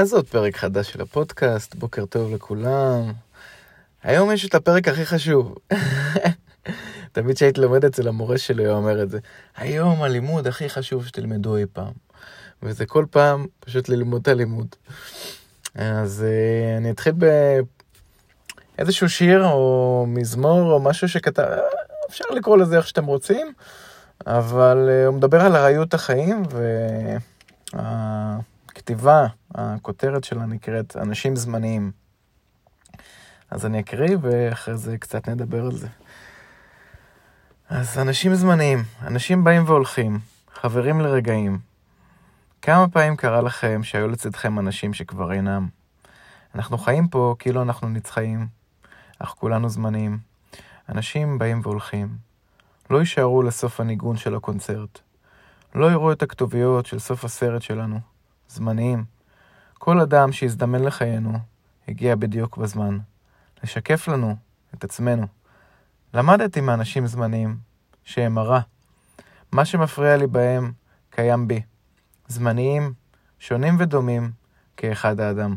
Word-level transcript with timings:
אז 0.00 0.14
עוד 0.14 0.28
פרק 0.28 0.56
חדש 0.56 0.92
של 0.92 1.00
הפודקאסט, 1.00 1.74
בוקר 1.74 2.04
טוב 2.06 2.34
לכולם. 2.34 3.12
היום 4.02 4.32
יש 4.32 4.46
את 4.46 4.54
הפרק 4.54 4.88
הכי 4.88 5.06
חשוב. 5.06 5.54
תמיד 7.12 7.36
כשהייתי 7.36 7.60
לומד 7.60 7.84
אצל 7.84 8.08
המורה 8.08 8.38
שלי, 8.38 8.66
הוא 8.66 8.76
אומר 8.76 9.02
את 9.02 9.10
זה. 9.10 9.18
היום 9.56 10.02
הלימוד 10.02 10.46
הכי 10.46 10.68
חשוב 10.68 11.06
שתלמדו 11.06 11.56
אי 11.56 11.64
פעם. 11.72 11.92
וזה 12.62 12.86
כל 12.86 13.04
פעם 13.10 13.46
פשוט 13.60 13.88
ללמוד 13.88 14.20
את 14.22 14.28
הלימוד. 14.28 14.66
אז 15.74 16.24
uh, 16.24 16.78
אני 16.78 16.90
אתחיל 16.90 17.14
באיזשהו 18.76 19.08
שיר 19.08 19.44
או 19.44 20.04
מזמור 20.08 20.72
או 20.72 20.80
משהו 20.80 21.08
שכתב, 21.08 21.46
אפשר 22.10 22.24
לקרוא 22.36 22.58
לזה 22.58 22.76
איך 22.76 22.86
שאתם 22.86 23.04
רוצים, 23.04 23.52
אבל 24.26 24.88
uh, 24.88 25.06
הוא 25.06 25.14
מדבר 25.14 25.40
על 25.40 25.56
ארעיות 25.56 25.94
החיים, 25.94 26.42
והכתיבה, 27.72 29.26
הכותרת 29.54 30.24
שלה 30.24 30.46
נקראת 30.46 30.96
אנשים 30.96 31.36
זמניים. 31.36 31.92
אז 33.50 33.66
אני 33.66 33.80
אקריא 33.80 34.16
ואחרי 34.20 34.76
זה 34.76 34.98
קצת 34.98 35.28
נדבר 35.28 35.64
על 35.64 35.72
זה. 35.72 35.88
אז 37.68 37.98
אנשים 37.98 38.34
זמניים, 38.34 38.78
אנשים 39.02 39.44
באים 39.44 39.64
והולכים, 39.66 40.18
חברים 40.54 41.00
לרגעים. 41.00 41.58
כמה 42.62 42.88
פעמים 42.88 43.16
קרה 43.16 43.40
לכם 43.42 43.80
שהיו 43.82 44.08
לצדכם 44.08 44.58
אנשים 44.58 44.94
שכבר 44.94 45.32
אינם? 45.32 45.68
אנחנו 46.54 46.78
חיים 46.78 47.08
פה 47.08 47.34
כאילו 47.38 47.62
אנחנו 47.62 47.88
נצחיים, 47.88 48.46
אך 49.18 49.28
כולנו 49.28 49.68
זמניים. 49.68 50.18
אנשים 50.88 51.38
באים 51.38 51.60
והולכים. 51.62 52.16
לא 52.90 52.98
יישארו 52.98 53.42
לסוף 53.42 53.80
הניגון 53.80 54.16
של 54.16 54.34
הקונצרט. 54.34 54.98
לא 55.74 55.90
יראו 55.90 56.12
את 56.12 56.22
הכתוביות 56.22 56.86
של 56.86 56.98
סוף 56.98 57.24
הסרט 57.24 57.62
שלנו. 57.62 58.00
זמניים. 58.48 59.04
כל 59.82 60.00
אדם 60.00 60.32
שהזדמן 60.32 60.84
לחיינו 60.84 61.38
הגיע 61.88 62.16
בדיוק 62.16 62.56
בזמן. 62.56 62.98
לשקף 63.62 64.08
לנו 64.08 64.36
את 64.74 64.84
עצמנו. 64.84 65.26
למדתי 66.14 66.60
מאנשים 66.60 67.06
זמניים 67.06 67.56
שהם 68.04 68.38
הרע. 68.38 68.60
מה 69.52 69.64
שמפריע 69.64 70.16
לי 70.16 70.26
בהם 70.26 70.72
קיים 71.10 71.48
בי. 71.48 71.62
זמניים, 72.28 72.92
שונים 73.38 73.76
ודומים 73.78 74.30
כאחד 74.76 75.20
האדם. 75.20 75.56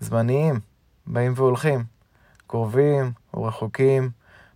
זמניים, 0.00 0.60
באים 1.06 1.32
והולכים, 1.36 1.84
קרובים 2.46 3.12
או 3.34 3.44
רחוקים, 3.44 4.10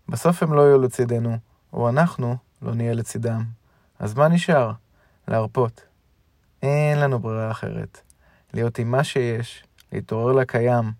בסוף 0.09 0.43
הם 0.43 0.53
לא 0.53 0.61
יהיו 0.61 0.81
לצידנו, 0.83 1.39
או 1.73 1.89
אנחנו 1.89 2.37
לא 2.63 2.75
נהיה 2.75 2.95
לצידם. 2.95 3.45
אז 3.99 4.15
מה 4.15 4.29
נשאר? 4.29 4.73
להרפות. 5.29 5.83
אין 6.63 7.01
לנו 7.01 7.19
ברירה 7.19 7.51
אחרת. 7.51 8.14
להיות 8.55 8.79
עם 8.79 8.91
מה 8.91 9.05
שיש, 9.05 9.65
להתעורר 9.93 10.33
לקיים, 10.33 10.93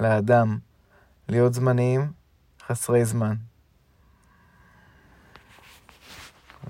לאדם, 0.00 0.58
להיות 1.28 1.54
זמניים, 1.54 2.12
חסרי 2.66 3.04
זמן. 3.04 3.34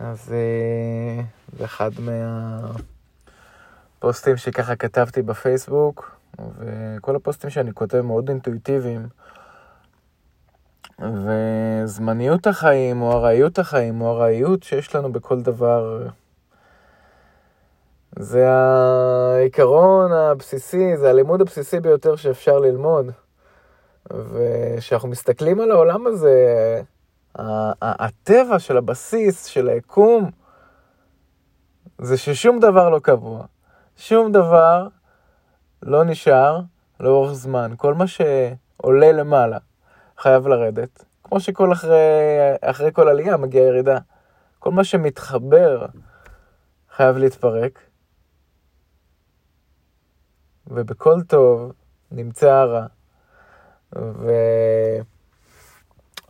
אז 0.01 0.33
אה, 0.33 1.23
זה 1.59 1.65
אחד 1.65 1.91
מהפוסטים 3.99 4.37
שככה 4.37 4.77
כתבתי 4.77 5.23
בפייסבוק, 5.23 6.19
וכל 6.59 7.17
הפוסטים 7.17 7.51
שאני 7.51 7.73
כותב 7.73 8.01
מאוד 8.01 8.29
אינטואיטיביים. 8.29 9.09
וזמניות 10.99 12.47
החיים, 12.47 13.03
או 13.03 13.13
ארעיות 13.13 13.59
החיים, 13.59 14.01
או 14.01 14.17
ארעיות 14.17 14.63
שיש 14.63 14.95
לנו 14.95 15.13
בכל 15.13 15.41
דבר, 15.41 16.07
זה 18.19 18.51
העיקרון 18.51 20.13
הבסיסי, 20.13 20.97
זה 20.97 21.11
הלימוד 21.11 21.41
הבסיסי 21.41 21.81
ביותר 21.81 22.17
שאפשר 22.17 22.59
ללמוד. 22.59 23.11
וכשאנחנו 24.13 25.09
מסתכלים 25.09 25.61
על 25.61 25.71
העולם 25.71 26.07
הזה, 26.07 26.37
הטבע 27.83 28.59
של 28.59 28.77
הבסיס, 28.77 29.47
של 29.47 29.69
היקום, 29.69 30.31
זה 31.99 32.17
ששום 32.17 32.61
דבר 32.61 32.89
לא 32.89 32.99
קבוע. 32.99 33.45
שום 33.97 34.33
דבר 34.33 34.89
לא 35.83 36.05
נשאר 36.05 36.61
לאורך 37.01 37.33
זמן. 37.33 37.73
כל 37.77 37.95
מה 37.95 38.05
שעולה 38.07 39.13
למעלה 39.13 39.59
חייב 40.19 40.49
לרדת. 40.49 41.05
כמו 41.25 41.41
שכל 41.41 41.73
אחרי, 41.73 41.97
אחרי 42.61 42.93
כל 42.93 43.09
עלייה 43.09 43.37
מגיעה 43.37 43.67
ירידה. 43.67 43.99
כל 44.59 44.71
מה 44.71 44.85
שמתחבר 44.85 45.87
חייב 46.97 47.17
להתפרק. 47.17 47.94
ובכל 50.67 51.23
טוב 51.23 51.73
נמצא 52.11 52.51
הרע. 52.53 52.87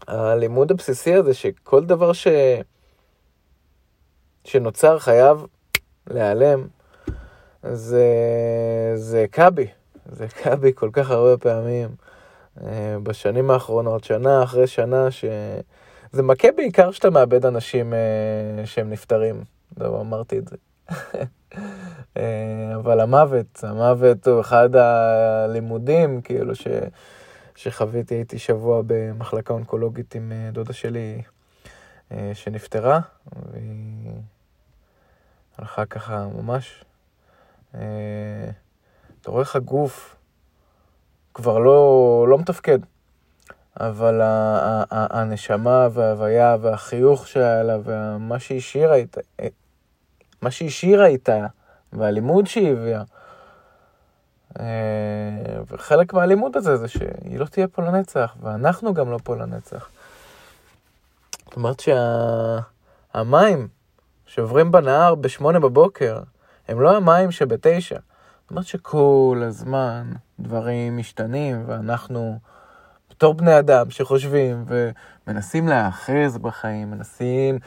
והלימוד 0.09 0.71
הבסיסי 0.71 1.15
הזה 1.15 1.34
שכל 1.34 1.84
דבר 1.84 2.12
ש... 2.12 2.27
שנוצר 4.45 4.99
חייב 4.99 5.47
להיעלם, 6.11 6.67
זה, 7.72 8.06
זה 8.95 9.27
קאבי, 9.31 9.67
זה 10.06 10.28
קאבי 10.28 10.72
כל 10.75 10.91
כך 10.93 11.11
הרבה 11.11 11.37
פעמים 11.37 11.89
אה, 12.62 12.97
בשנים 13.03 13.51
האחרונות, 13.51 14.05
שנה 14.05 14.43
אחרי 14.43 14.66
שנה, 14.66 15.11
שזה 15.11 16.22
מכה 16.22 16.49
בעיקר 16.56 16.91
שאתה 16.91 17.11
מאבד 17.11 17.47
אנשים 17.47 17.95
אה, 17.95 18.66
שהם 18.66 18.91
נפטרים, 18.91 19.45
לא 19.81 20.01
אמרתי 20.01 20.39
את 20.39 20.49
זה. 20.49 20.56
אה, 22.17 22.75
אבל 22.77 23.00
המוות, 23.00 23.65
המוות 23.65 24.27
הוא 24.27 24.41
אחד 24.41 24.77
הלימודים, 24.77 26.21
כאילו, 26.21 26.55
ש... 26.55 26.67
שחוויתי, 27.56 28.15
הייתי 28.15 28.39
שבוע 28.39 28.83
במחלקה 28.87 29.55
אונקולוגית 29.55 30.15
עם 30.15 30.33
אה, 30.33 30.50
דודה 30.53 30.72
שלי 30.72 31.22
אה, 32.12 32.31
שנפטרה, 32.34 33.00
והיא 33.53 34.11
הלכה 35.59 35.87
ככה 35.87 36.27
ממש. 36.37 36.84
אתה 39.21 39.31
רואה 39.31 39.43
איך 39.43 39.56
הגוף 39.56 40.16
כבר 41.34 41.59
לא, 41.59 42.27
לא 42.28 42.39
מתפקד, 42.39 42.78
אבל 43.81 44.21
הנשמה 44.91 45.89
וההוויה 45.93 46.56
והחיוך 46.61 47.28
שהיה 47.28 47.62
לה 47.62 47.78
ומה 47.84 48.39
שהיא 48.39 48.59
השאירה 48.59 48.95
איתה, 48.95 49.21
מה 50.44 50.50
שהיא 50.50 50.69
השאירה 50.69 51.06
איתה 51.06 51.47
והלימוד 51.93 52.47
שהיא 52.47 52.72
הביאה, 52.72 53.03
אה, 54.60 54.65
וחלק 55.69 56.12
מהלימוד 56.12 56.56
הזה 56.56 56.77
זה 56.77 56.88
שהיא 56.88 57.38
לא 57.38 57.44
תהיה 57.44 57.69
פה 57.69 57.82
לנצח, 57.82 58.37
ואנחנו 58.43 58.94
גם 58.94 59.10
לא 59.10 59.19
פה 59.25 59.37
לנצח. 59.37 59.88
זאת 61.44 61.56
אומרת 61.56 61.81
שהמים 61.81 63.69
שה... 64.27 64.33
שעוברים 64.34 64.72
בנהר 64.72 65.15
בשמונה 65.15 65.60
בבוקר, 65.60 66.21
הם 66.69 66.81
לא 66.81 66.97
המים 66.97 67.31
שבתשע. 67.31 67.99
זאת 68.43 68.50
אומרת 68.50 68.66
שכל 68.66 69.43
הזמן 69.47 70.12
דברים 70.41 70.97
משתנים, 70.97 71.65
ואנחנו 71.66 72.38
בתור 73.10 73.34
בני 73.34 73.59
אדם 73.59 73.91
שחושבים 73.91 74.65
ומנסים 74.66 75.69
להאחז 75.69 76.38
בחיים, 76.38 76.91
מנסים 76.91 77.59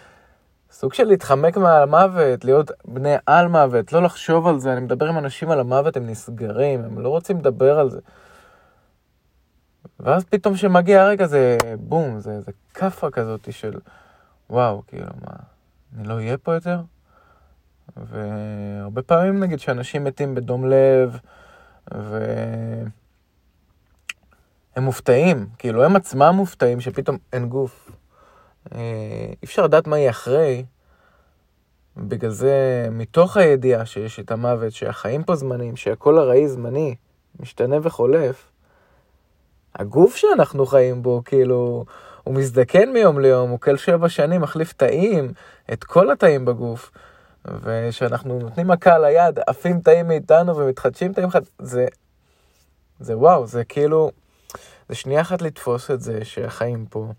סוג 0.79 0.93
של 0.93 1.03
להתחמק 1.03 1.57
מהמוות, 1.57 2.45
להיות 2.45 2.71
בני 2.85 3.15
על 3.25 3.47
מוות, 3.47 3.93
לא 3.93 4.03
לחשוב 4.03 4.47
על 4.47 4.59
זה. 4.59 4.73
אני 4.73 4.81
מדבר 4.81 5.07
עם 5.07 5.17
אנשים 5.17 5.51
על 5.51 5.59
המוות, 5.59 5.97
הם 5.97 6.07
נסגרים, 6.07 6.83
הם 6.83 6.99
לא 6.99 7.09
רוצים 7.09 7.37
לדבר 7.37 7.79
על 7.79 7.89
זה. 7.89 7.99
ואז 9.99 10.23
פתאום 10.23 10.53
כשמגיע 10.53 11.01
הרגע 11.01 11.27
זה 11.27 11.57
בום, 11.79 12.19
זה, 12.19 12.41
זה 12.41 12.51
כאפה 12.73 13.09
כזאת 13.09 13.53
של 13.53 13.79
וואו, 14.49 14.83
כאילו, 14.87 15.05
מה, 15.05 15.31
אני 15.97 16.07
לא 16.07 16.13
אהיה 16.13 16.37
פה 16.37 16.53
יותר? 16.53 16.81
והרבה 17.97 19.01
פעמים 19.01 19.39
נגיד 19.39 19.59
שאנשים 19.59 20.03
מתים 20.03 20.35
בדום 20.35 20.65
לב, 20.65 21.19
והם 21.91 22.89
מופתעים, 24.77 25.47
כאילו 25.57 25.83
הם 25.83 25.95
עצמם 25.95 26.33
מופתעים 26.35 26.81
שפתאום 26.81 27.17
אין 27.33 27.49
גוף. 27.49 27.91
אה, 28.75 28.79
אי 29.29 29.45
אפשר 29.45 29.63
לדעת 29.63 29.87
מה 29.87 29.99
יהיה 29.99 30.09
אחרי. 30.09 30.65
בגלל 31.97 32.31
זה, 32.31 32.87
מתוך 32.91 33.37
הידיעה 33.37 33.85
שיש 33.85 34.19
את 34.19 34.31
המוות, 34.31 34.71
שהחיים 34.71 35.23
פה 35.23 35.35
זמנים, 35.35 35.75
שהכל 35.75 36.19
ארעי 36.19 36.47
זמני, 36.47 36.95
משתנה 37.39 37.75
וחולף, 37.81 38.51
הגוף 39.75 40.15
שאנחנו 40.15 40.65
חיים 40.65 41.01
בו, 41.01 41.21
כאילו, 41.25 41.85
הוא 42.23 42.35
מזדקן 42.35 42.93
מיום 42.93 43.19
ליום, 43.19 43.49
הוא 43.49 43.59
כל 43.59 43.77
שבע 43.77 44.09
שנים 44.09 44.41
מחליף 44.41 44.73
תאים, 44.73 45.33
את 45.73 45.83
כל 45.83 46.11
התאים 46.11 46.45
בגוף, 46.45 46.91
וכשאנחנו 47.45 48.39
נותנים 48.39 48.67
מכה 48.67 48.95
על 48.95 49.05
היד, 49.05 49.39
עפים 49.47 49.79
תאים 49.81 50.07
מאיתנו 50.07 50.57
ומתחדשים 50.57 51.13
תאים 51.13 51.27
אחד, 51.27 51.41
זה, 51.59 51.85
זה 52.99 53.17
וואו, 53.17 53.47
זה 53.47 53.63
כאילו, 53.63 54.11
זה 54.89 54.95
שנייה 54.95 55.21
אחת 55.21 55.41
לתפוס 55.41 55.91
את 55.91 56.01
זה 56.01 56.25
שהחיים 56.25 56.85
פה. 56.89 57.11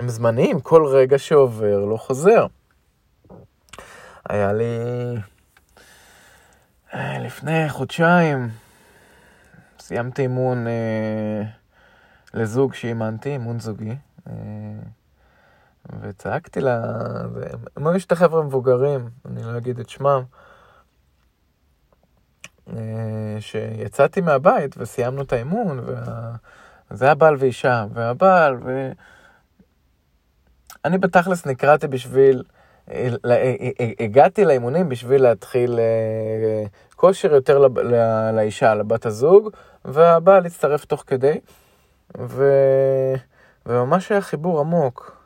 הם 0.00 0.08
זמניים, 0.08 0.60
כל 0.60 0.86
רגע 0.86 1.18
שעובר 1.18 1.84
לא 1.84 1.96
חוזר. 1.96 2.46
היה 4.28 4.52
לי... 4.52 4.64
לפני 6.94 7.68
חודשיים 7.68 8.48
סיימתי 9.78 10.22
אימון 10.22 10.66
אה, 10.66 11.42
לזוג 12.34 12.74
שאימנתי, 12.74 13.28
אימון 13.28 13.60
זוגי. 13.60 13.96
אה, 14.26 14.34
וצעקתי 16.00 16.60
לה, 16.60 16.82
הם 17.76 17.86
היו 17.86 18.00
שתי 18.00 18.14
חבר'ה 18.14 18.42
מבוגרים, 18.42 19.08
אני 19.26 19.42
לא 19.42 19.56
אגיד 19.56 19.78
את 19.78 19.88
שמם, 19.88 20.22
אה, 22.68 23.36
שיצאתי 23.40 24.20
מהבית 24.20 24.74
וסיימנו 24.78 25.22
את 25.22 25.32
האימון, 25.32 25.80
וזה 26.90 27.04
היה 27.04 27.14
בעל 27.14 27.36
ואישה, 27.38 27.86
והבעל, 27.92 28.56
ו... 28.64 28.92
אני 30.84 30.98
בתכלס 30.98 31.46
נקראתי 31.46 31.86
בשביל, 31.86 32.42
אה, 32.90 33.08
אה, 33.24 33.90
הגעתי 34.00 34.44
לאימונים 34.44 34.88
בשביל 34.88 35.22
להתחיל 35.22 35.78
כושר 36.96 37.34
יותר 37.34 37.66
לאישה, 38.32 38.74
לבת 38.74 39.06
הזוג, 39.06 39.50
והבעל 39.84 40.46
הצטרף 40.46 40.84
תוך 40.84 41.04
כדי, 41.06 41.40
ו... 42.18 42.44
וממש 43.66 44.12
היה 44.12 44.20
חיבור 44.20 44.60
עמוק. 44.60 45.16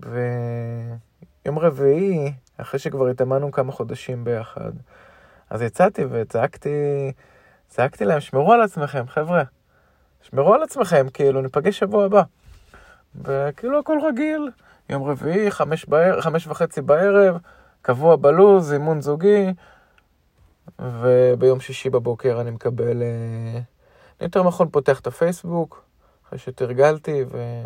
ויום 0.00 1.58
רביעי, 1.58 2.32
אחרי 2.56 2.80
שכבר 2.80 3.08
התאמנו 3.08 3.52
כמה 3.52 3.72
חודשים 3.72 4.24
ביחד, 4.24 4.72
אז 5.50 5.62
יצאתי 5.62 6.04
וצעקתי, 6.10 6.68
צעקתי 7.68 8.04
להם, 8.04 8.20
שמרו 8.20 8.52
על 8.52 8.62
עצמכם, 8.62 9.04
חבר'ה. 9.08 9.42
שמרו 10.22 10.54
על 10.54 10.62
עצמכם, 10.62 11.06
כאילו, 11.14 11.42
ניפגש 11.42 11.78
שבוע 11.78 12.04
הבא. 12.04 12.22
וכאילו 13.24 13.78
הכל 13.78 13.98
רגיל, 14.08 14.50
יום 14.88 15.04
רביעי, 15.04 15.50
חמש, 15.50 15.84
בער, 15.84 16.20
חמש 16.20 16.46
וחצי 16.46 16.80
בערב, 16.80 17.38
קבוע 17.82 18.16
בלוז, 18.16 18.72
אימון 18.72 19.00
זוגי, 19.00 19.46
וביום 20.78 21.60
שישי 21.60 21.90
בבוקר 21.90 22.40
אני 22.40 22.50
מקבל... 22.50 23.02
אה, 23.02 23.60
אני 24.20 24.26
יותר 24.26 24.42
נכון 24.42 24.68
פותח 24.68 25.00
את 25.00 25.06
הפייסבוק, 25.06 25.84
אחרי 26.26 26.38
שתרגלתי, 26.38 27.24
ו... 27.30 27.62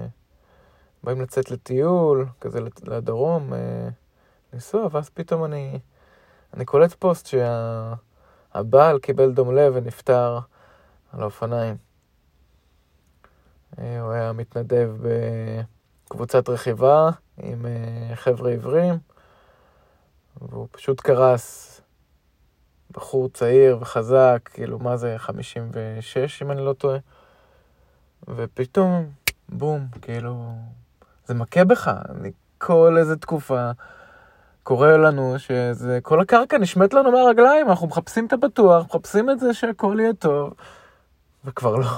באים 1.04 1.20
לצאת 1.20 1.50
לטיול, 1.50 2.26
כזה 2.40 2.58
לדרום, 2.82 3.54
אה, 3.54 3.88
לנסוע, 4.52 4.88
ואז 4.90 5.08
פתאום 5.08 5.44
אני, 5.44 5.78
אני 6.54 6.64
קולט 6.64 6.92
פוסט 6.92 7.26
שהבעל 7.26 8.96
שה, 8.96 9.02
קיבל 9.02 9.32
דום 9.32 9.54
לב 9.54 9.72
ונפטר 9.76 10.38
על 11.12 11.22
האופניים. 11.22 11.91
אה, 13.78 14.00
הוא 14.00 14.12
היה 14.12 14.32
מתנדב 14.32 14.90
בקבוצת 16.08 16.48
רכיבה 16.48 17.10
עם 17.42 17.66
אה, 17.66 18.16
חבר'ה 18.16 18.50
עיוורים, 18.50 18.98
והוא 20.40 20.68
פשוט 20.70 21.00
קרס. 21.00 21.72
בחור 22.96 23.28
צעיר 23.28 23.78
וחזק, 23.80 24.50
כאילו, 24.52 24.78
מה 24.78 24.96
זה, 24.96 25.14
56, 25.18 26.42
אם 26.42 26.50
אני 26.50 26.64
לא 26.64 26.72
טועה? 26.72 26.98
ופתאום, 28.28 29.10
בום, 29.48 29.86
כאילו, 30.02 30.54
זה 31.26 31.34
מכה 31.34 31.64
בך. 31.64 31.90
אני 32.10 32.30
כל 32.58 32.96
איזה 32.98 33.16
תקופה 33.16 33.70
קורה 34.62 34.96
לנו 34.96 35.34
שזה, 35.38 35.98
כל 36.02 36.20
הקרקע 36.20 36.58
נשמט 36.58 36.94
לנו 36.94 37.12
מהרגליים, 37.12 37.68
אנחנו 37.68 37.86
מחפשים 37.86 38.26
את 38.26 38.32
הבטוח, 38.32 38.86
מחפשים 38.86 39.30
את 39.30 39.40
זה 39.40 39.54
שהכל 39.54 39.96
יהיה 40.00 40.12
טוב, 40.12 40.54
וכבר 41.44 41.76
לא. 41.76 41.88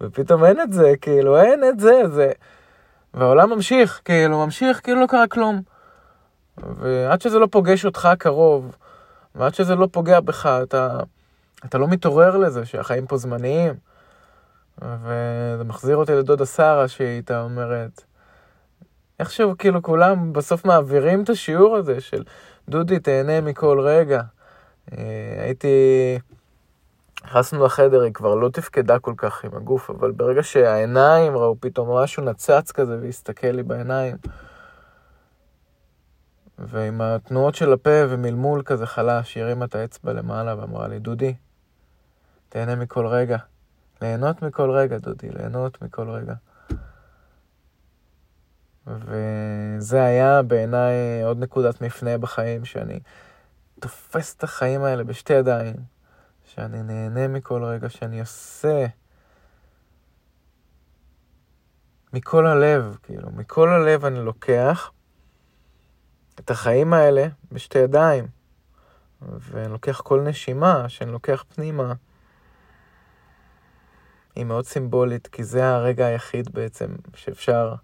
ופתאום 0.00 0.44
אין 0.44 0.60
את 0.60 0.72
זה, 0.72 0.92
כאילו, 1.00 1.40
אין 1.40 1.64
את 1.68 1.80
זה, 1.80 2.02
זה... 2.12 2.32
והעולם 3.14 3.50
ממשיך, 3.50 4.00
כאילו, 4.04 4.44
ממשיך, 4.44 4.80
כאילו 4.84 5.00
לא 5.00 5.06
קרה 5.06 5.26
כלום. 5.26 5.62
ועד 6.58 7.20
שזה 7.22 7.38
לא 7.38 7.48
פוגש 7.50 7.84
אותך 7.84 8.08
קרוב, 8.18 8.76
ועד 9.34 9.54
שזה 9.54 9.74
לא 9.74 9.88
פוגע 9.92 10.20
בך, 10.20 10.46
אתה, 10.62 11.00
אתה 11.64 11.78
לא 11.78 11.88
מתעורר 11.88 12.36
לזה 12.36 12.66
שהחיים 12.66 13.06
פה 13.06 13.16
זמניים. 13.16 13.74
וזה 14.82 15.64
מחזיר 15.64 15.96
אותי 15.96 16.12
לדודה 16.12 16.46
שרה, 16.46 16.88
שהיא 16.88 17.08
הייתה 17.08 17.42
אומרת, 17.42 18.04
איכשהו 19.20 19.54
כאילו 19.58 19.82
כולם 19.82 20.32
בסוף 20.32 20.64
מעבירים 20.64 21.22
את 21.22 21.30
השיעור 21.30 21.76
הזה 21.76 22.00
של 22.00 22.22
דודי, 22.68 22.98
תהנה 22.98 23.40
מכל 23.40 23.80
רגע. 23.80 24.20
אה, 24.92 24.98
הייתי... 25.44 25.68
נכנסנו 27.24 27.64
לחדר, 27.64 28.02
היא 28.02 28.12
כבר 28.12 28.34
לא 28.34 28.48
תפקדה 28.48 28.98
כל 28.98 29.14
כך 29.16 29.44
עם 29.44 29.54
הגוף, 29.54 29.90
אבל 29.90 30.10
ברגע 30.10 30.42
שהעיניים 30.42 31.36
ראו 31.36 31.56
פתאום 31.60 31.98
משהו 31.98 32.24
נצץ 32.24 32.72
כזה 32.72 32.98
והסתכל 33.02 33.46
לי 33.46 33.62
בעיניים, 33.62 34.16
ועם 36.58 37.00
התנועות 37.00 37.54
של 37.54 37.72
הפה 37.72 38.00
ומלמול 38.08 38.62
כזה 38.62 38.86
חלש, 38.86 39.34
היא 39.34 39.44
הרימה 39.44 39.64
את 39.64 39.74
האצבע 39.74 40.12
למעלה 40.12 40.58
ואמרה 40.58 40.88
לי, 40.88 40.98
דודי, 40.98 41.34
תהנה 42.48 42.74
מכל 42.74 43.06
רגע. 43.06 43.38
ליהנות 44.02 44.42
מכל 44.42 44.70
רגע, 44.70 44.98
דודי, 44.98 45.28
ליהנות 45.30 45.82
מכל 45.82 46.10
רגע. 46.10 46.34
וזה 48.86 50.04
היה 50.04 50.42
בעיניי 50.42 51.22
עוד 51.24 51.38
נקודת 51.38 51.80
מפנה 51.80 52.18
בחיים, 52.18 52.64
שאני 52.64 53.00
תופס 53.80 54.34
את 54.34 54.44
החיים 54.44 54.82
האלה 54.82 55.04
בשתי 55.04 55.32
ידיים, 55.32 55.93
שאני 56.54 56.82
נהנה 56.82 57.28
מכל 57.28 57.64
רגע 57.64 57.88
שאני 57.88 58.20
עושה, 58.20 58.86
מכל 62.12 62.46
הלב, 62.46 62.96
כאילו, 63.02 63.30
מכל 63.30 63.68
הלב 63.68 64.04
אני 64.04 64.20
לוקח 64.20 64.90
את 66.40 66.50
החיים 66.50 66.92
האלה 66.92 67.26
בשתי 67.52 67.78
ידיים, 67.78 68.26
ואני 69.22 69.72
לוקח 69.72 70.00
כל 70.00 70.20
נשימה 70.20 70.88
שאני 70.88 71.12
לוקח 71.12 71.44
פנימה. 71.54 71.92
היא 74.34 74.44
מאוד 74.44 74.64
סימבולית, 74.64 75.26
כי 75.26 75.44
זה 75.44 75.68
הרגע 75.68 76.06
היחיד 76.06 76.52
בעצם 76.52 76.96
שאפשר 77.14 77.74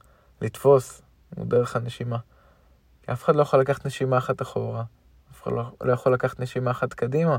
לתפוס 0.41 1.03
הוא 1.37 1.47
דרך 1.47 1.77
הנשימה. 1.77 2.19
אף 3.13 3.25
אחד 3.25 3.37
לא 3.37 3.43
יכול 3.43 3.61
לקחת 3.61 3.87
נשימה 3.87 4.19
אחת 4.19 4.43
אחורה, 4.43 4.85
אף 5.33 5.43
אחד 5.43 5.53
לא, 5.53 5.63
לא 5.81 5.93
יכול 5.93 6.15
לקחת 6.15 6.41
נשימה 6.41 6.71
אחת 6.71 6.95
קדימה, 6.95 7.39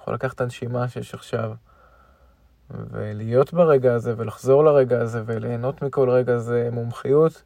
יכול 0.00 0.14
לקחת 0.14 0.34
את 0.34 0.40
הנשימה 0.40 0.88
שיש 0.88 1.14
עכשיו. 1.14 1.52
ולהיות 2.70 3.52
ברגע 3.52 3.94
הזה, 3.94 4.14
ולחזור 4.16 4.64
לרגע 4.64 5.00
הזה, 5.00 5.22
וליהנות 5.26 5.82
מכל 5.82 6.10
רגע 6.10 6.38
זה 6.38 6.68
מומחיות, 6.72 7.42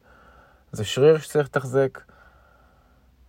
זה 0.71 0.83
שריר 0.83 1.17
שצריך 1.17 1.47
לתחזק. 1.47 1.99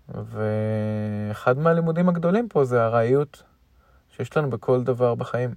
ואחד 0.09 1.59
מהלימודים 1.59 2.09
הגדולים 2.09 2.49
פה 2.49 2.65
זה 2.65 2.83
הארעיות 2.83 3.43
שיש 4.11 4.37
לנו 4.37 4.51
בכל 4.51 4.83
דבר 4.83 5.15
בחיים. 5.15 5.55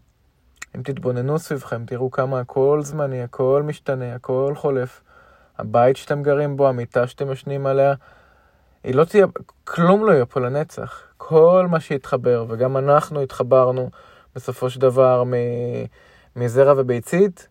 אם 0.75 0.82
תתבוננו 0.82 1.39
סביבכם, 1.39 1.86
תראו 1.86 2.12
כמה 2.12 2.39
הכל 2.39 2.80
זמני, 2.84 3.24
הכל 3.24 3.63
משתנה, 3.65 4.15
הכל 4.15 4.53
חולף. 4.56 5.01
הבית 5.58 5.98
שאתם 5.98 6.24
גרים 6.24 6.58
בו, 6.58 6.68
המיטה 6.68 7.08
שאתם 7.08 7.32
ישנים 7.32 7.65
עליה, 7.65 7.94
היא 8.84 8.96
לא 8.96 9.06
תהיה, 9.06 9.25
כלום 9.63 10.06
לא 10.06 10.12
יהיה 10.12 10.25
פה 10.25 10.39
לנצח. 10.39 11.07
כל 11.29 11.67
מה 11.69 11.79
שהתחבר, 11.79 12.46
וגם 12.48 12.77
אנחנו 12.77 13.22
התחברנו 13.22 13.89
בסופו 14.36 14.69
של 14.69 14.79
דבר 14.79 15.24
מ, 15.24 15.34
מזרע 16.36 16.74
וביצית, 16.77 17.48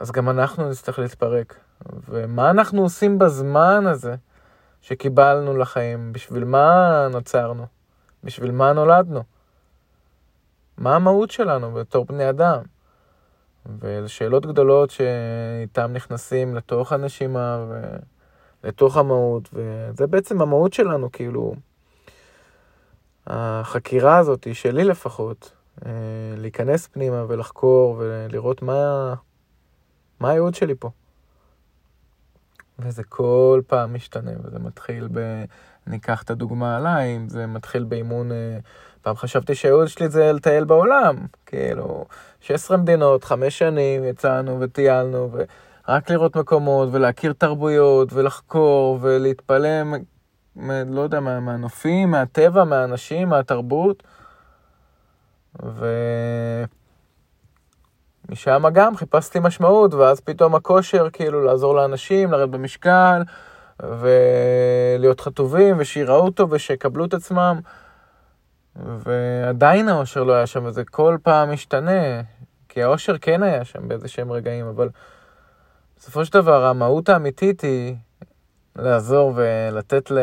אז 0.00 0.10
גם 0.10 0.30
אנחנו 0.30 0.70
נצטרך 0.70 0.98
להתפרק. 0.98 1.56
ומה 2.08 2.50
אנחנו 2.50 2.82
עושים 2.82 3.18
בזמן 3.18 3.86
הזה 3.86 4.14
שקיבלנו 4.82 5.56
לחיים? 5.56 6.12
בשביל 6.12 6.44
מה 6.44 7.08
נוצרנו? 7.10 7.66
בשביל 8.24 8.50
מה 8.50 8.72
נולדנו? 8.72 9.22
מה 10.78 10.96
המהות 10.96 11.30
שלנו 11.30 11.72
בתור 11.72 12.04
בני 12.04 12.30
אדם? 12.30 12.60
ואלה 13.78 14.08
שאלות 14.08 14.46
גדולות 14.46 14.90
שאיתן 14.90 15.92
נכנסים 15.92 16.56
לתוך 16.56 16.92
הנשימה 16.92 17.64
ולתוך 18.62 18.96
המהות, 18.96 19.48
וזה 19.52 20.06
בעצם 20.06 20.42
המהות 20.42 20.72
שלנו, 20.72 21.12
כאילו, 21.12 21.54
החקירה 23.26 24.18
הזאת, 24.18 24.46
שלי 24.52 24.84
לפחות, 24.84 25.52
אה, 25.86 25.90
להיכנס 26.36 26.86
פנימה 26.86 27.24
ולחקור 27.28 27.96
ולראות 27.98 28.62
מה, 28.62 29.14
מה 30.20 30.30
הייעוד 30.30 30.54
שלי 30.54 30.74
פה. 30.78 30.90
וזה 32.78 33.02
כל 33.04 33.60
פעם 33.66 33.94
משתנה, 33.94 34.30
וזה 34.44 34.58
מתחיל 34.58 35.08
ב... 35.12 35.44
אני 35.86 35.96
אקח 35.96 36.22
את 36.22 36.30
הדוגמה 36.30 36.76
עליי, 36.76 37.16
אם 37.16 37.28
זה 37.28 37.46
מתחיל 37.46 37.84
באימון 37.84 38.32
אה, 38.32 38.58
פעם 39.02 39.16
חשבתי 39.16 39.54
שהייעוד 39.54 39.88
שלי 39.88 40.08
זה 40.08 40.32
לטייל 40.32 40.64
בעולם, 40.64 41.16
כאילו, 41.46 42.04
16 42.40 42.76
מדינות, 42.76 43.24
חמש 43.24 43.58
שנים 43.58 44.04
יצאנו 44.04 44.60
וטיילנו, 44.60 45.30
ורק 45.32 46.10
לראות 46.10 46.36
מקומות, 46.36 46.88
ולהכיר 46.92 47.32
תרבויות, 47.32 48.12
ולחקור, 48.12 48.98
ולהתפלם, 49.02 49.94
לא 50.86 51.00
יודע, 51.00 51.20
מה, 51.20 51.40
מהנופים, 51.40 52.10
מהטבע, 52.10 52.64
מהאנשים, 52.64 53.28
מהתרבות. 53.28 54.02
ומשם 58.28 58.64
גם 58.72 58.96
חיפשתי 58.96 59.38
משמעות, 59.40 59.94
ואז 59.94 60.20
פתאום 60.20 60.54
הכושר, 60.54 61.10
כאילו, 61.12 61.44
לעזור 61.44 61.74
לאנשים, 61.74 62.32
לרדת 62.32 62.48
במשקל, 62.48 63.22
ולהיות 63.82 65.20
חטובים, 65.20 65.76
ושיראו 65.78 66.24
אותו, 66.24 66.50
ושיקבלו 66.50 67.04
את 67.04 67.14
עצמם. 67.14 67.60
ועדיין 68.76 69.88
האושר 69.88 70.22
לא 70.22 70.32
היה 70.32 70.46
שם, 70.46 70.64
וזה 70.64 70.84
כל 70.84 71.16
פעם 71.22 71.52
משתנה, 71.52 72.20
כי 72.68 72.82
האושר 72.82 73.18
כן 73.18 73.42
היה 73.42 73.64
שם 73.64 73.88
באיזה 73.88 74.08
שהם 74.08 74.32
רגעים, 74.32 74.66
אבל 74.66 74.88
בסופו 75.96 76.24
של 76.24 76.32
דבר 76.32 76.64
המהות 76.64 77.08
האמיתית 77.08 77.60
היא 77.60 77.96
לעזור 78.78 79.32
ולתת 79.36 80.10
ל... 80.10 80.18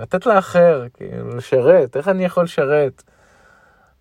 לתת 0.00 0.26
לאחר, 0.26 0.84
כאילו, 0.94 1.36
לשרת, 1.36 1.96
איך 1.96 2.08
אני 2.08 2.24
יכול 2.24 2.44
לשרת? 2.44 3.02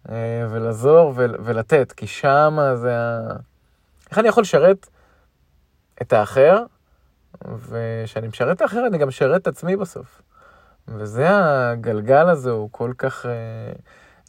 אה, 0.10 0.48
ולעזור 0.50 1.14
ול... 1.16 1.36
ולתת, 1.40 1.92
כי 1.92 2.08
שמה 2.08 2.76
זה 2.76 2.98
ה... 2.98 3.20
איך 4.10 4.18
אני 4.18 4.28
יכול 4.28 4.42
לשרת 4.42 4.88
את 6.02 6.14
האחר, 6.14 6.64
וכשאני 7.46 8.28
משרת 8.28 8.58
את 8.58 8.62
האחר 8.62 8.88
אני 8.88 8.98
גם 8.98 9.08
משרת 9.08 9.42
את 9.42 9.48
עצמי 9.48 9.76
בסוף. 9.76 10.22
וזה 10.88 11.28
הגלגל 11.32 12.30
הזה, 12.30 12.52
הוא 12.52 12.70
כל 12.72 12.92
כך 12.98 13.26
אה, 13.26 13.32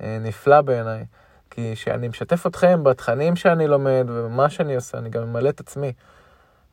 אה, 0.02 0.18
נפלא 0.20 0.60
בעיניי. 0.60 1.04
כי 1.50 1.72
כשאני 1.74 2.08
משתף 2.08 2.46
אתכם 2.46 2.84
בתכנים 2.84 3.36
שאני 3.36 3.66
לומד 3.66 4.06
ובמה 4.08 4.50
שאני 4.50 4.74
עושה, 4.76 4.98
אני 4.98 5.10
גם 5.10 5.22
ממלא 5.22 5.48
את 5.48 5.60
עצמי. 5.60 5.92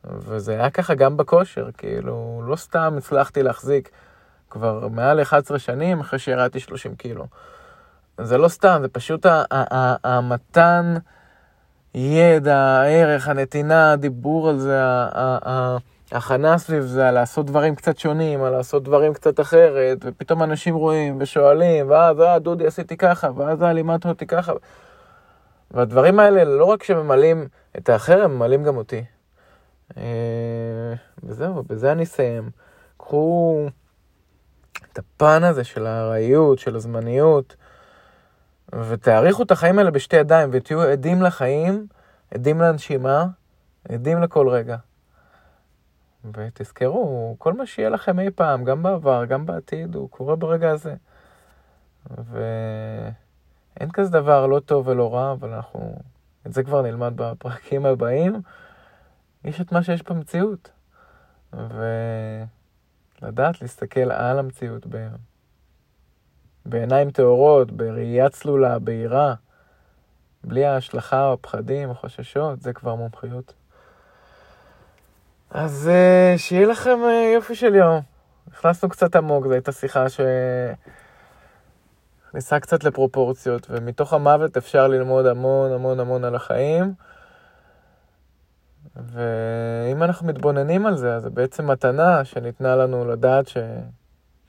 וזה 0.06 0.52
היה 0.52 0.70
ככה 0.70 0.94
גם 0.94 1.16
בכושר, 1.16 1.68
כאילו, 1.78 2.42
לא 2.46 2.56
סתם 2.56 2.94
הצלחתי 2.98 3.42
להחזיק 3.42 3.90
כבר 4.50 4.88
מעל 4.88 5.22
11 5.22 5.58
שנים 5.58 6.00
אחרי 6.00 6.18
שירדתי 6.18 6.60
30 6.60 6.94
קילו. 6.94 7.26
זה 8.20 8.38
לא 8.38 8.48
סתם, 8.48 8.78
זה 8.82 8.88
פשוט 8.88 9.26
המתן 10.04 10.94
ידע, 11.94 12.56
הערך, 12.56 13.28
הנתינה, 13.28 13.92
הדיבור 13.92 14.48
על 14.48 14.58
זה, 14.58 14.80
ההכנה 16.12 16.58
סביב 16.58 16.82
זה, 16.82 17.08
על 17.08 17.14
לעשות 17.14 17.46
דברים 17.46 17.74
קצת 17.74 17.98
שונים, 17.98 18.42
על 18.42 18.52
לעשות 18.52 18.82
דברים 18.82 19.14
קצת 19.14 19.40
אחרת, 19.40 19.98
ופתאום 20.04 20.42
אנשים 20.42 20.74
רואים 20.74 21.16
ושואלים, 21.20 21.90
ואז, 21.90 22.20
אה, 22.20 22.38
דודי, 22.38 22.66
עשיתי 22.66 22.96
ככה, 22.96 23.30
ואז, 23.36 23.62
אה, 23.62 23.72
לימדת 23.72 24.06
אותי 24.06 24.26
ככה. 24.26 24.52
והדברים 25.70 26.20
האלה, 26.20 26.44
לא 26.44 26.64
רק 26.64 26.82
שממלאים 26.82 27.48
את 27.78 27.88
האחר, 27.88 28.22
הם 28.22 28.34
ממלאים 28.34 28.64
גם 28.64 28.76
אותי. 28.76 29.04
אה, 29.96 30.94
וזהו, 31.22 31.62
בזה 31.62 31.92
אני 31.92 32.02
אסיים. 32.02 32.50
קחו 32.96 33.66
את 34.92 34.98
הפן 34.98 35.44
הזה 35.44 35.64
של 35.64 35.86
הארעיות, 35.86 36.58
של 36.58 36.76
הזמניות, 36.76 37.56
ותעריכו 38.88 39.42
את 39.42 39.50
החיים 39.50 39.78
האלה 39.78 39.90
בשתי 39.90 40.16
ידיים, 40.16 40.48
ותהיו 40.52 40.82
עדים 40.82 41.22
לחיים, 41.22 41.86
עדים 42.34 42.60
לנשימה, 42.60 43.26
עדים 43.88 44.22
לכל 44.22 44.48
רגע. 44.48 44.76
ותזכרו, 46.34 47.36
כל 47.38 47.52
מה 47.52 47.66
שיהיה 47.66 47.88
לכם 47.88 48.20
אי 48.20 48.30
פעם, 48.30 48.64
גם 48.64 48.82
בעבר, 48.82 49.24
גם 49.24 49.46
בעתיד, 49.46 49.94
הוא 49.94 50.10
קורה 50.10 50.36
ברגע 50.36 50.70
הזה. 50.70 50.94
ואין 52.10 53.90
כזה 53.92 54.10
דבר 54.10 54.46
לא 54.46 54.60
טוב 54.60 54.88
ולא 54.88 55.14
רע, 55.14 55.32
אבל 55.32 55.52
אנחנו, 55.52 55.98
את 56.46 56.52
זה 56.52 56.62
כבר 56.62 56.82
נלמד 56.82 57.12
בפרקים 57.16 57.86
הבאים. 57.86 58.40
יש 59.46 59.60
את 59.60 59.72
מה 59.72 59.82
שיש 59.82 60.02
במציאות. 60.02 60.70
ולדעת 63.22 63.62
להסתכל 63.62 64.10
על 64.10 64.38
המציאות 64.38 64.86
ב... 64.88 65.08
בעיניים 66.66 67.10
טהורות, 67.10 67.70
בראייה 67.70 68.28
צלולה, 68.28 68.78
בהירה, 68.78 69.34
בלי 70.44 70.64
ההשלכה 70.64 71.26
או 71.26 71.32
הפחדים 71.32 71.88
או 71.88 71.94
חששות, 71.94 72.62
זה 72.62 72.72
כבר 72.72 72.94
מומחיות. 72.94 73.52
אז 75.50 75.90
uh, 75.90 76.38
שיהיה 76.38 76.66
לכם 76.66 76.98
uh, 77.02 77.34
יופי 77.34 77.54
של 77.54 77.74
יום. 77.74 78.00
נכנסנו 78.52 78.88
קצת 78.88 79.16
עמוק, 79.16 79.46
זו 79.46 79.52
הייתה 79.52 79.72
שיחה 79.72 80.08
ש... 80.08 80.20
נכנסה 82.28 82.60
קצת 82.60 82.84
לפרופורציות, 82.84 83.66
ומתוך 83.70 84.12
המוות 84.12 84.56
אפשר 84.56 84.88
ללמוד 84.88 85.26
המון 85.26 85.72
המון 85.72 86.00
המון 86.00 86.24
על 86.24 86.34
החיים. 86.34 86.94
ואם 89.04 90.02
אנחנו 90.02 90.26
מתבוננים 90.26 90.86
על 90.86 90.96
זה, 90.96 91.14
אז 91.14 91.22
זה 91.22 91.30
בעצם 91.30 91.70
מתנה 91.70 92.24
שניתנה 92.24 92.76
לנו 92.76 93.04
לדעת 93.04 93.48
ש... 93.48 93.56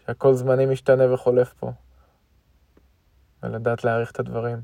שהכל 0.06 0.34
זמני 0.34 0.66
משתנה 0.66 1.13
וחולף 1.13 1.54
פה. 1.54 1.72
ולדעת 3.44 3.84
להעריך 3.84 4.12
את 4.12 4.20
הדברים. 4.20 4.62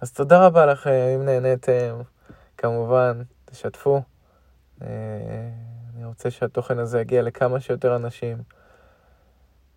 אז 0.00 0.12
תודה 0.12 0.46
רבה 0.46 0.66
לכם, 0.66 0.90
אם 1.14 1.24
נהניתם, 1.24 2.00
כמובן, 2.56 3.22
תשתפו. 3.44 4.02
אה, 4.82 4.88
אני 5.94 6.04
רוצה 6.04 6.30
שהתוכן 6.30 6.78
הזה 6.78 7.00
יגיע 7.00 7.22
לכמה 7.22 7.60
שיותר 7.60 7.96
אנשים. 7.96 8.42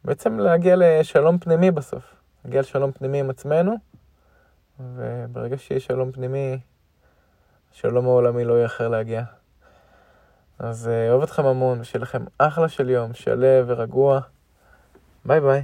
בעצם 0.05 0.39
להגיע 0.39 0.75
לשלום 0.77 1.37
פנימי 1.37 1.71
בסוף. 1.71 2.15
להגיע 2.45 2.61
לשלום 2.61 2.91
פנימי 2.91 3.19
עם 3.19 3.29
עצמנו, 3.29 3.75
וברגע 4.79 5.57
שיהיה 5.57 5.79
שלום 5.79 6.11
פנימי, 6.11 6.59
שלום 7.71 8.05
העולמי 8.05 8.45
לא 8.45 8.63
יאחר 8.63 8.87
להגיע. 8.87 9.23
אז 10.59 10.87
אה, 10.87 11.11
אוהב 11.11 11.23
אתכם 11.23 11.45
המון, 11.45 11.81
ושיהיה 11.81 12.01
לכם 12.01 12.23
אחלה 12.37 12.69
של 12.69 12.89
יום, 12.89 13.13
שלו 13.13 13.67
ורגוע. 13.67 14.19
ביי 15.25 15.39
ביי. 15.39 15.63